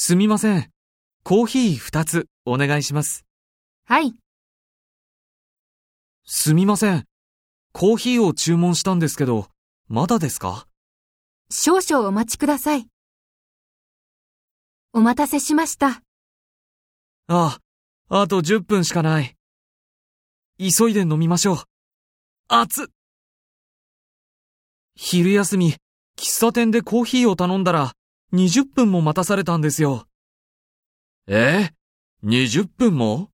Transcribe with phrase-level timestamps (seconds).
[0.00, 0.70] すみません。
[1.24, 3.24] コーヒー二つお願いします。
[3.84, 4.14] はい。
[6.24, 7.04] すみません。
[7.72, 9.48] コーヒーを注文したんですけど、
[9.88, 10.68] まだですか？
[11.50, 12.86] 少々お待ちください。
[14.92, 16.00] お待たせしました。
[17.26, 17.58] あ
[18.08, 19.34] あ、あと10分しかない。
[20.60, 21.58] 急いで飲みましょう。
[22.46, 22.86] 熱っ
[24.94, 25.74] 昼休み、
[26.16, 27.94] 喫茶店でコーヒーを頼んだら、
[28.32, 30.06] 20分も待たされたんですよ。
[31.26, 31.70] え
[32.22, 33.30] ?20 分も？